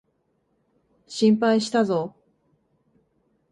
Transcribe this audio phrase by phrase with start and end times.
[1.05, 2.15] 心配したぞ。